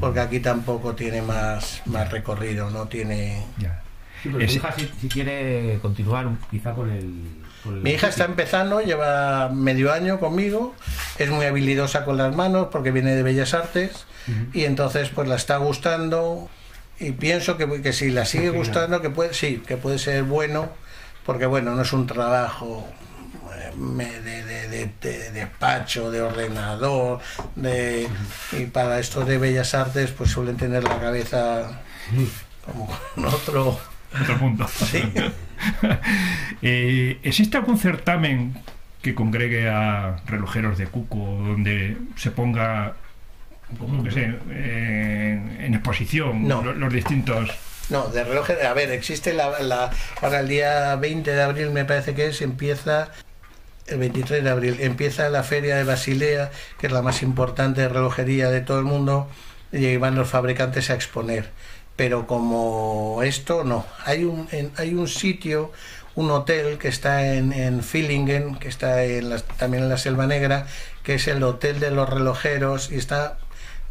[0.00, 3.44] Porque aquí tampoco tiene más, más recorrido, no tiene...
[4.22, 7.10] Sí, pero tu Ese- hija si, si quiere continuar quizá con el...
[7.64, 10.74] con el- Mi hija está empezando, lleva medio año conmigo,
[11.18, 14.06] es muy habilidosa con las manos porque viene de Bellas Artes
[14.52, 16.48] y entonces pues la está gustando
[17.00, 20.68] y pienso que, que si la sigue gustando que puede sí que puede ser bueno
[21.24, 22.86] porque bueno no es un trabajo
[23.56, 27.20] eh, de, de- de- de despacho, de ordenador,
[27.56, 28.06] de,
[28.52, 31.80] y para esto de bellas artes pues suelen tener la cabeza
[32.64, 33.80] como con otro
[34.18, 34.66] Otro punto.
[34.68, 35.02] Sí.
[36.62, 38.54] Eh, ¿Existe algún certamen
[39.02, 42.94] que congregue a relojeros de Cuco donde se ponga,
[43.78, 46.62] como que sé, eh, en exposición No.
[46.62, 47.50] los, distintos...
[47.88, 48.62] No, de relojes.
[48.64, 49.90] A ver, existe la, la.
[50.22, 53.08] Ahora el día 20 de abril, me parece que es, empieza.
[53.86, 57.88] El 23 de abril empieza la feria de Basilea, que es la más importante de
[57.88, 59.28] relojería de todo el mundo,
[59.72, 61.50] y van los fabricantes a exponer.
[62.00, 63.84] Pero como esto, no.
[64.06, 65.70] Hay un, en- hay un sitio,
[66.14, 70.26] un hotel que está en, en Villingen, que está en la- también en la Selva
[70.26, 70.66] Negra,
[71.02, 73.36] que es el Hotel de los Relojeros, y está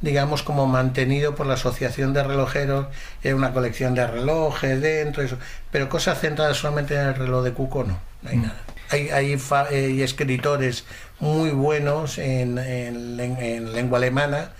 [0.02, 2.88] digamos, como mantenido por la Asociación de Relojeros,
[3.24, 5.38] hay una colección de relojes dentro, eso,
[5.72, 8.56] pero cosas centradas solamente en el reloj de Cuco no, no hay nada.
[8.90, 10.86] Hay, hay, fa- eh, hay escritores
[11.20, 14.52] muy buenos en, en en lengua alemana,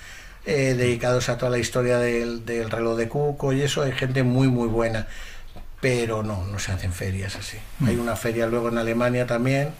[0.50, 4.24] eh, dedicados a toda la historia del, del reloj de Cuco y eso, hay gente
[4.24, 5.06] muy, muy buena,
[5.80, 7.58] pero no, no se hacen ferias así.
[7.86, 9.74] Hay una feria luego en Alemania también,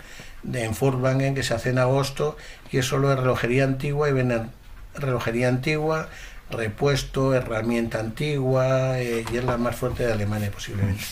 [0.44, 2.38] de, en Furtwangen, que se hace en agosto,
[2.72, 4.52] y es solo de relojería antigua y venden
[4.94, 6.08] relojería antigua,
[6.52, 11.04] repuesto, herramienta antigua, eh, y es la más fuerte de Alemania posiblemente.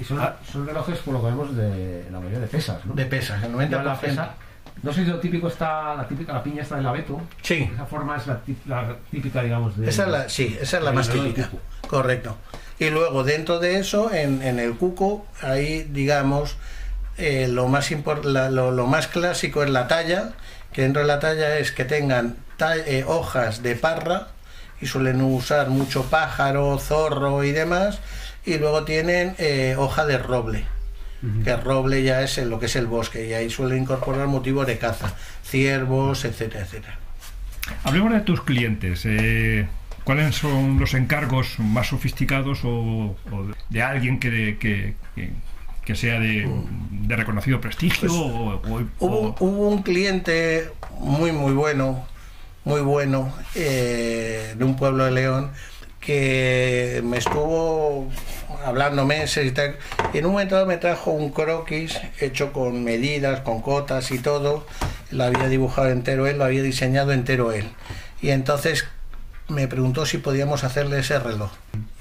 [0.00, 0.18] Y son,
[0.50, 2.94] son relojes, por lo que vemos, de la mayoría de pesas, ¿no?
[2.94, 3.68] De pesas, el 90%.
[3.68, 4.34] Ya la pesa.
[4.82, 7.20] No sé si lo típico está, la típica, la piña está del abeto.
[7.42, 7.68] Sí.
[7.72, 9.88] Esa forma es la, tí- la típica, digamos, de...
[9.88, 11.48] Esa es la, sí, esa es la más típica.
[11.88, 12.36] Correcto.
[12.78, 16.56] Y luego dentro de eso, en, en el cuco, ahí digamos,
[17.16, 17.90] eh, lo, más
[18.24, 20.32] la- lo, lo más clásico es la talla,
[20.72, 22.36] que dentro de la talla es que tengan
[22.86, 24.28] eh, hojas de parra,
[24.80, 27.98] y suelen usar mucho pájaro, zorro y demás,
[28.44, 30.66] y luego tienen eh, hoja de roble.
[31.44, 34.78] Que roble ya es lo que es el bosque y ahí suelen incorporar motivos de
[34.78, 36.98] caza, ciervos, etcétera, etcétera.
[37.84, 39.02] Hablemos de tus clientes.
[39.04, 39.66] eh,
[40.04, 45.30] ¿Cuáles son los encargos más sofisticados o, o de alguien que, que, que-
[45.84, 46.46] que sea de,
[46.90, 48.12] de reconocido prestigio?
[48.12, 52.06] o, o- Pues hubo un cliente muy, muy bueno,
[52.64, 55.50] muy bueno, eh, de un pueblo de León,
[56.00, 58.08] que me estuvo
[58.64, 59.76] hablando meses y tal,
[60.12, 64.66] y en un momento me trajo un croquis hecho con medidas, con cotas y todo,
[65.10, 67.68] lo había dibujado entero él, lo había diseñado entero él.
[68.20, 68.86] Y entonces
[69.48, 71.50] me preguntó si podíamos hacerle ese reloj.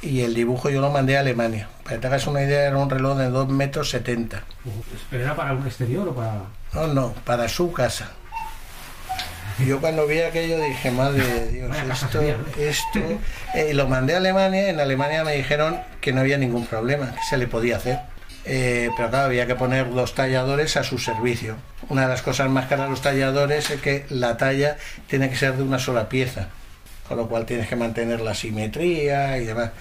[0.02, 1.70] Y el dibujo yo lo mandé a Alemania.
[1.84, 4.44] Para que te hagas una idea, era un reloj de 2 metros 70.
[5.10, 6.42] ¿Pero era para un exterior o para...?
[6.74, 8.12] No, no, para su casa.
[9.60, 12.22] Y yo cuando vi aquello dije, madre de Dios, esto,
[12.60, 13.00] esto...
[13.56, 17.22] Eh, lo mandé a Alemania, en Alemania me dijeron que no había ningún problema, que
[17.30, 18.00] se le podía hacer.
[18.46, 21.56] Eh, pero claro, había que poner los talladores a su servicio.
[21.90, 25.36] Una de las cosas más caras de los talladores es que la talla tiene que
[25.36, 26.48] ser de una sola pieza,
[27.08, 29.72] con lo cual tienes que mantener la simetría y demás.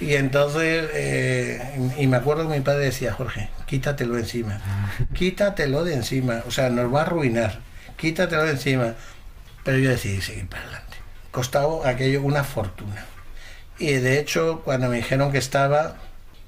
[0.00, 4.60] Y entonces, eh, y me acuerdo que mi padre decía, Jorge, quítatelo encima,
[5.14, 7.60] quítatelo de encima, o sea, nos va a arruinar,
[7.96, 8.94] quítatelo de encima.
[9.64, 10.96] Pero yo decidí seguir para adelante.
[11.30, 13.04] Costaba aquello una fortuna.
[13.78, 15.96] Y de hecho, cuando me dijeron que estaba,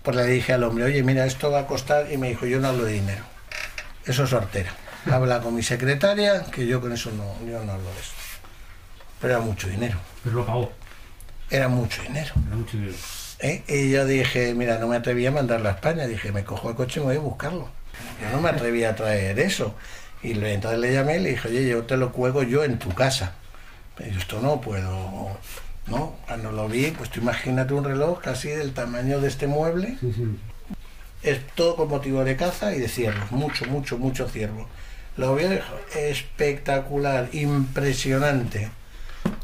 [0.03, 2.61] pues le dije al hombre, oye, mira, esto va a costar, y me dijo, yo
[2.61, 3.25] no hablo de dinero,
[4.05, 4.73] eso es sortera.
[5.11, 8.13] Habla con mi secretaria, que yo con eso no, yo no hablo de eso.
[9.21, 10.73] Pero era mucho dinero, Pero lo pagó.
[11.51, 12.33] era mucho dinero.
[12.47, 12.97] Era mucho dinero.
[13.41, 13.63] ¿eh?
[13.67, 16.07] Y yo dije, mira, no me atreví a mandarlo a España.
[16.07, 17.69] Dije, me cojo el coche y me voy a buscarlo.
[18.21, 19.75] Yo no me atreví a traer eso.
[20.27, 22.79] Y le- entonces le llamé y le dije, oye, yo te lo cuelgo yo en
[22.79, 23.33] tu casa.
[23.97, 25.39] Pero yo, esto no puedo.
[25.87, 29.97] No, cuando lo vi, pues tú imagínate un reloj casi del tamaño de este mueble.
[30.01, 30.25] Sí, sí.
[31.23, 33.31] Es todo con motivo de caza y de ciervos.
[33.31, 34.69] Mucho, mucho, mucho ciervo.
[35.17, 35.61] Lo veo
[35.95, 38.69] espectacular, impresionante.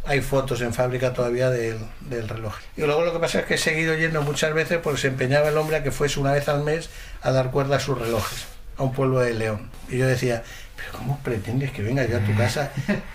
[0.04, 2.54] Hay fotos en fábrica todavía del, del reloj.
[2.76, 5.48] Y luego lo que pasa es que he seguido yendo muchas veces porque se empeñaba
[5.48, 6.90] el hombre a que fuese una vez al mes
[7.22, 8.46] a dar cuerda a sus relojes,
[8.78, 9.70] a un pueblo de León.
[9.88, 10.42] Y yo decía,
[10.84, 12.70] pero ¿cómo pretendes que venga yo a tu casa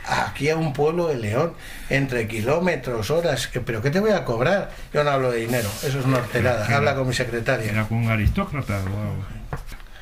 [0.07, 1.53] aquí a un pueblo de León,
[1.89, 3.47] entre kilómetros, horas?
[3.47, 4.71] Que- ¿Pero qué te voy a cobrar?
[4.93, 6.65] Yo no hablo de dinero, eso es una horterada.
[6.75, 7.71] Habla con mi secretaria.
[7.71, 8.79] Era con un aristócrata.
[8.81, 9.13] wow.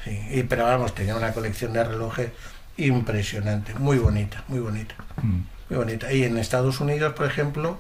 [0.04, 2.30] Sí, y, pero vamos, tenía una colección de relojes
[2.78, 5.40] impresionante, muy bonita, muy bonita, Mm.
[5.70, 6.12] muy bonita.
[6.14, 7.78] Y en Estados Unidos, por ejemplo,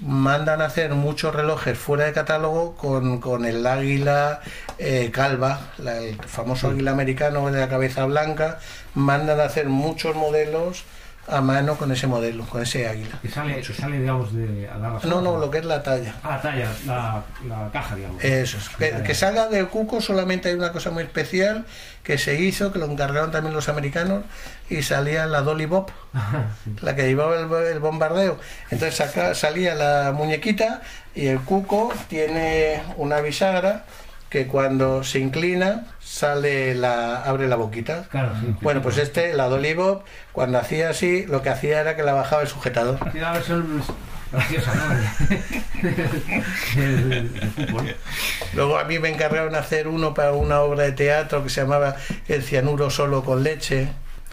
[0.00, 4.40] mandan a hacer muchos relojes fuera de catálogo con, con el águila
[4.78, 8.58] eh, calva, la- el famoso águila americano de la cabeza blanca,
[8.94, 10.84] mandan a hacer muchos modelos
[11.28, 13.18] a mano con ese modelo, con ese águila.
[13.22, 16.14] Que sale, que sale digamos, de a No, no, lo que es la talla.
[16.24, 18.22] Ah, talla, la, la caja, digamos.
[18.24, 18.68] Eso es.
[18.70, 21.64] Que, que salga del cuco solamente hay una cosa muy especial
[22.02, 24.24] que se hizo, que lo encargaron también los americanos,
[24.68, 25.90] y salía la Dolly Bob,
[26.82, 28.38] la que llevaba el, el bombardeo.
[28.70, 30.82] Entonces saca- salía la muñequita
[31.14, 33.84] y el cuco tiene una bisagra
[34.32, 38.06] que cuando se inclina sale la abre la boquita.
[38.08, 38.56] Claro, sí.
[38.62, 42.14] Bueno, pues este, la Dolly Bob, cuando hacía así, lo que hacía era que la
[42.14, 42.98] bajaba el sujetador.
[48.54, 51.96] Luego a mí me encargaron hacer uno para una obra de teatro que se llamaba
[52.26, 53.88] El cianuro solo con leche,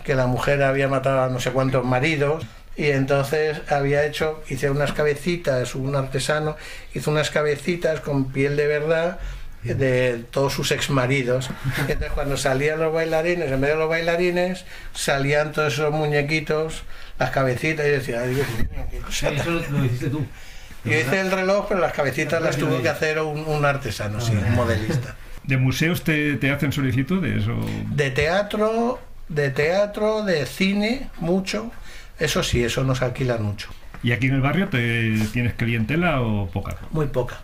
[0.06, 2.46] que la mujer había matado a no sé cuántos maridos.
[2.78, 6.56] Y entonces había hecho, hice unas cabecitas, un artesano
[6.94, 9.20] hizo unas cabecitas con piel de verdad
[9.64, 11.50] de todos sus exmaridos.
[11.78, 16.84] Entonces cuando salían los bailarines, en vez de los bailarines, salían todos esos muñequitos,
[17.18, 20.10] las cabecitas, y yo decía, ay Dios mío, qué cosa Sí, eso lo, lo hiciste
[20.10, 20.26] tú.
[20.86, 24.32] yo hice el reloj, pero las cabecitas las tuvo que hacer un, un artesano, sí,
[24.34, 25.16] un modelista.
[25.44, 27.48] ¿De museos te, te hacen solicitudes?
[27.48, 27.60] O...
[27.94, 31.72] De teatro, de teatro, de cine, mucho.
[32.20, 33.70] Eso sí, eso nos alquilan mucho.
[34.04, 36.78] ¿Y aquí en el barrio te tienes clientela o poca?
[36.92, 37.42] Muy poca.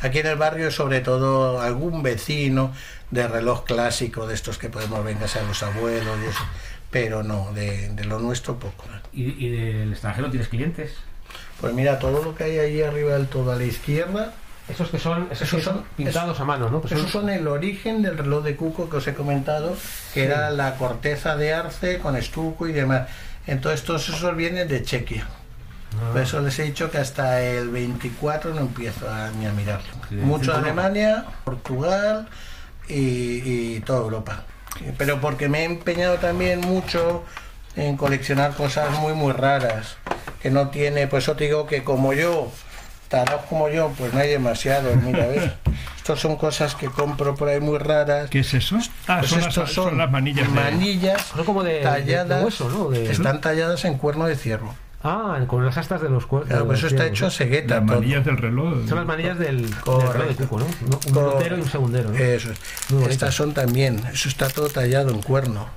[0.00, 2.72] Aquí en el barrio, sobre todo, algún vecino
[3.10, 6.44] de reloj clásico, de estos que podemos ver en casa de los abuelos y eso.
[6.90, 8.84] Pero no, de, de lo nuestro poco.
[9.12, 10.92] ¿Y, y del extranjero tienes clientes?
[11.60, 14.32] Pues mira, todo lo que hay allí arriba del todo a la izquierda,
[14.68, 16.82] Esos que son, esos Esos que son pintados a mano, ¿no?
[16.82, 19.76] Que son- Esos son el origen del reloj de cuco que os he comentado,
[20.12, 23.08] que era la corteza de arce con estuco y demás.
[23.46, 25.26] Entonces todos esos vienen de Chequia.
[26.00, 26.12] Ah.
[26.12, 29.86] Por eso les he dicho que hasta el 24 no empiezo a, ni a mirarlo.
[30.08, 30.60] Sí, Mucho de Europa.
[30.86, 32.28] Alemania, Portugal
[32.88, 32.94] y,
[33.76, 34.44] y toda Europa.
[34.98, 37.24] Pero porque me he empeñado también mucho
[37.76, 39.96] en coleccionar cosas muy muy raras
[40.42, 42.50] que no tiene, pues eso te digo que como yo,
[43.08, 45.50] tarados como yo, pues no hay demasiados, mira, ¿ves?
[45.96, 48.30] Estos son cosas que compro por ahí muy raras.
[48.30, 48.78] ¿Qué es eso?
[49.08, 50.54] Ah, Pues son, las, estos son las manillas de...
[50.54, 52.90] manillas Son como de, de- de talladas, hueso, ¿no?
[52.90, 54.72] De- están talladas en cuerno de cierro.
[55.08, 56.50] Ah, con las astas de los cuerpos.
[56.50, 57.76] Claro, eso está hecho a cegueta.
[57.76, 58.86] Las manillas del reloj.
[58.88, 60.64] Son las manillas del, reloj de cuco, ¿no?
[60.66, 61.56] Un Correcto.
[61.56, 62.16] y un segundero, ¿no?
[62.18, 62.58] Eso es.
[63.08, 65.68] Estas son también, eso está todo tallado en cuerno.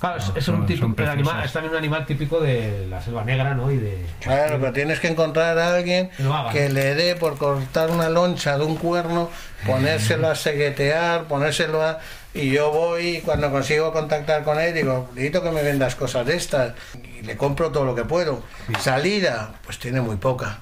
[0.00, 2.40] Claro, es, No, es son- un tipo, son el animal, es también un animal típico
[2.40, 3.70] de la selva negra, ¿no?
[3.70, 4.06] Y de...
[4.20, 6.50] Claro, pero tienes que encontrar a alguien Que lo haga.
[6.52, 9.28] que le dé por cortar una loncha de un cuerno,
[9.66, 11.98] ponérselo a seguetear, ponérselo a...
[12.32, 16.36] Y yo voy, cuando consigo contactar con él, digo, necesito que me vendas cosas de
[16.36, 16.74] estas.
[17.18, 18.42] Y le compro todo lo que puedo.
[18.80, 20.60] Salida, pues tiene muy poca.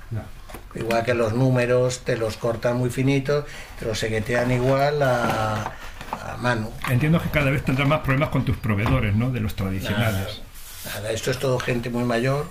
[0.75, 3.45] Igual que los números, te los cortan muy finitos,
[3.79, 5.73] te los seguetean igual a,
[6.13, 6.71] a mano.
[6.89, 9.31] Entiendo que cada vez tendrás más problemas con tus proveedores, ¿no?
[9.31, 10.43] De los tradicionales.
[10.87, 12.49] Nada, esto es todo gente muy mayor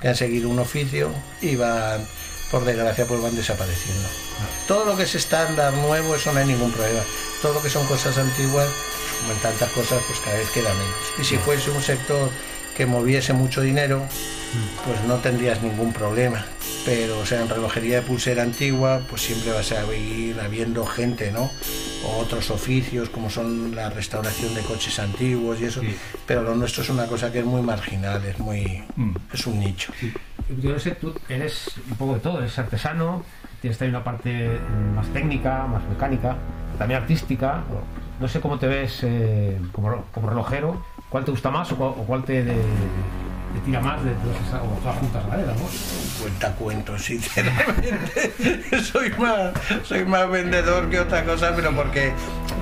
[0.00, 1.10] que han seguido un oficio
[1.40, 2.04] y van,
[2.50, 4.08] por desgracia, pues van desapareciendo.
[4.66, 7.00] Todo lo que es estándar nuevo, eso no hay ningún problema.
[7.42, 8.68] Todo lo que son cosas antiguas,
[9.20, 10.94] como en tantas cosas, pues cada vez queda menos.
[11.20, 12.30] Y si fuese un sector
[12.76, 14.06] que moviese mucho dinero,
[14.86, 16.44] pues no tendrías ningún problema.
[16.84, 21.30] Pero, o sea, en relojería de pulsera antigua, pues siempre vas a ir habiendo gente,
[21.30, 21.50] ¿no?
[22.04, 25.80] O otros oficios, como son la restauración de coches antiguos y eso.
[25.80, 25.96] Sí.
[26.26, 28.82] Pero lo nuestro es una cosa que es muy marginal, es muy.
[28.96, 29.14] Mm.
[29.32, 29.92] es un nicho.
[30.60, 33.24] Yo no sé, tú eres un poco de todo, eres artesano,
[33.60, 36.36] tienes también una parte mm, más técnica, más mecánica,
[36.82, 37.62] también artística.
[38.18, 42.04] No sé cómo te ves eh, como, como relojero, cuál te gusta más o o
[42.04, 42.42] cuál te,
[43.64, 45.22] tira más de todas esas, juntas.
[45.24, 46.22] ¿no?
[46.22, 48.82] Cuenta cuentos, sinceramente.
[48.82, 49.52] soy más,
[49.84, 52.12] soy más vendedor que otra cosa, pero porque,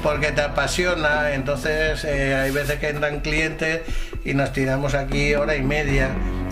[0.03, 1.33] porque te apasiona.
[1.33, 3.81] Entonces eh, hay veces que entran clientes
[4.23, 6.11] y nos tiramos aquí hora y media.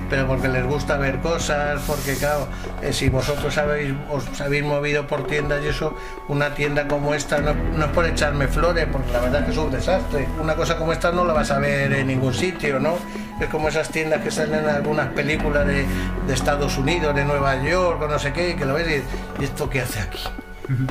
[0.09, 2.49] Pero porque les gusta ver cosas, porque claro,
[2.83, 5.97] eh, si vosotros habéis, os habéis movido por tiendas y eso,
[6.29, 9.53] una tienda como esta no, no es por echarme flores, porque la verdad es que
[9.53, 10.29] es un desastre.
[10.41, 12.95] Una cosa como esta no la vas a ver en ningún sitio, ¿no?
[13.41, 15.87] Es como esas tiendas que salen en algunas películas de,
[16.27, 19.45] de Estados Unidos, de Nueva York, o no sé qué, que lo ves y, ¿y
[19.45, 20.25] esto qué hace aquí?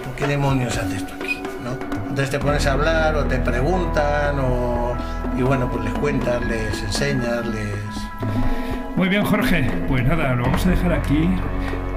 [0.03, 1.43] ¿Por qué demonios hace esto aquí?
[1.63, 1.71] ¿no?
[2.09, 4.95] Entonces te pones a hablar o te preguntan o,
[5.37, 7.76] y bueno, pues les cuentas, les enseñas, les...
[8.97, 9.69] Muy bien, Jorge.
[9.87, 11.29] Pues nada, lo vamos a dejar aquí.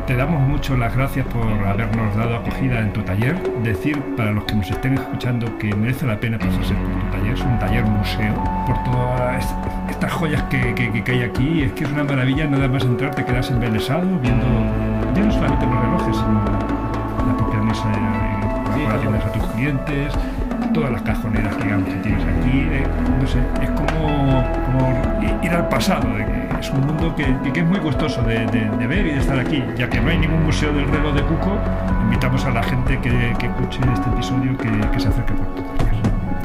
[0.07, 3.37] Te damos mucho las gracias por habernos dado acogida en tu taller.
[3.63, 7.33] Decir para los que nos estén escuchando que merece la pena pasarse por tu taller.
[7.35, 8.35] Es un taller museo
[8.67, 9.55] por todas
[9.89, 11.63] estas joyas que, que- que hay aquí.
[11.63, 14.47] Es que es una maravilla nada más entrar, te quedas embelesado viendo
[15.15, 16.45] ya no solamente los relojes, sino
[17.27, 20.13] la propia mesa de decoraciones a tus clientes,
[20.75, 22.69] todas las cajoneras digamos, que tienes aquí.
[22.71, 22.85] eh,
[23.21, 26.09] no sé, es como, como ir al pasado.
[26.17, 29.07] de que es un mundo que, que- que es muy gustoso de, de- de ver
[29.07, 29.63] y de estar aquí.
[29.77, 31.59] Ya que no hay ningún museo del reloj de Cuco,
[32.05, 35.47] invitamos a la gente que, que escuche este episodio que, que se acerque por.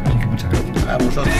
[0.05, 0.87] Así que muchas gracias.
[0.87, 1.33] A vosotros.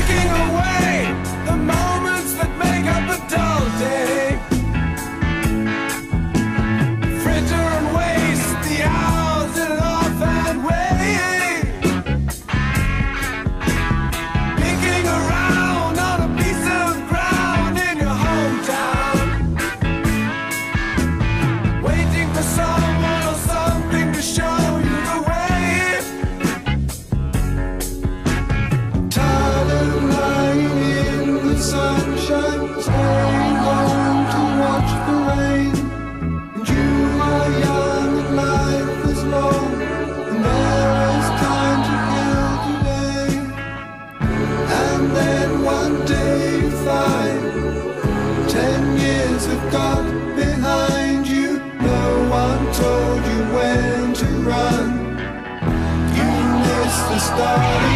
[57.36, 57.95] story.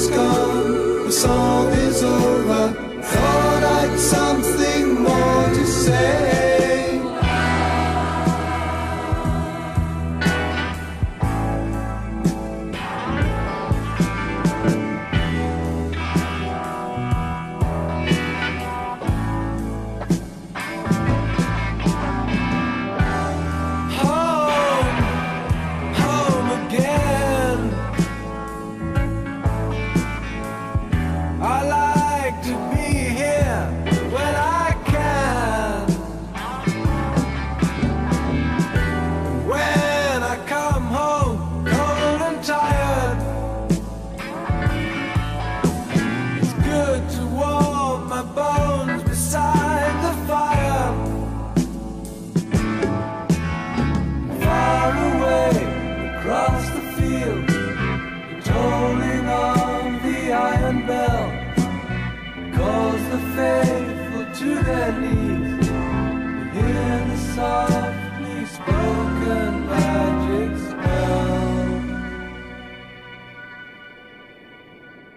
[0.00, 2.72] is gone, the song is over.
[3.02, 6.19] Thought I'd something more to say.